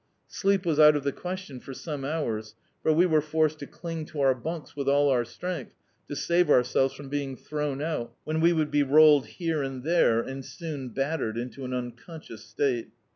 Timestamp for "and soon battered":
10.19-11.37